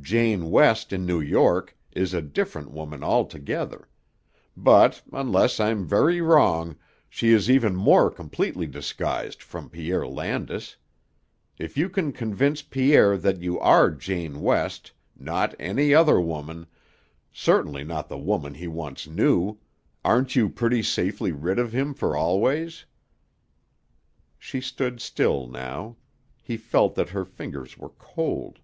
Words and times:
Jane 0.00 0.48
West 0.52 0.92
in 0.92 1.04
New 1.04 1.18
York 1.20 1.76
is 1.90 2.14
a 2.14 2.22
different 2.22 2.70
woman 2.70 3.02
altogether; 3.02 3.88
but, 4.56 5.02
unless 5.12 5.58
I'm 5.58 5.84
very 5.84 6.20
wrong, 6.20 6.76
she 7.08 7.30
is 7.30 7.50
even 7.50 7.74
more 7.74 8.08
completely 8.08 8.68
disguised 8.68 9.42
from 9.42 9.68
Pierre 9.68 10.06
Landis. 10.06 10.76
If 11.58 11.76
you 11.76 11.88
can 11.88 12.12
convince 12.12 12.62
Pierre 12.62 13.16
that 13.16 13.42
you 13.42 13.58
are 13.58 13.90
Jane 13.90 14.40
West, 14.40 14.92
not 15.18 15.52
any 15.58 15.92
other 15.92 16.20
woman, 16.20 16.68
certainly 17.32 17.82
not 17.82 18.08
the 18.08 18.18
woman 18.18 18.54
he 18.54 18.68
once 18.68 19.08
knew, 19.08 19.58
aren't 20.04 20.36
you 20.36 20.48
pretty 20.48 20.84
safely 20.84 21.32
rid 21.32 21.58
of 21.58 21.72
him 21.72 21.92
for 21.92 22.16
always?" 22.16 22.84
She 24.38 24.60
stood 24.60 25.00
still 25.00 25.48
now. 25.48 25.96
He 26.40 26.56
felt 26.56 26.94
that 26.94 27.08
her 27.08 27.24
fingers 27.24 27.76
were 27.76 27.90
cold. 27.90 28.60